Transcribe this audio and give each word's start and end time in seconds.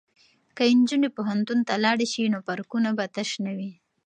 که 0.55 0.63
نجونې 0.79 1.09
پوهنتون 1.17 1.59
ته 1.67 1.73
لاړې 1.83 2.07
شي 2.13 2.23
نو 2.33 2.39
پارکونه 2.47 2.89
به 2.97 3.05
تش 3.15 3.29
نه 3.45 3.51
وي. 3.57 3.71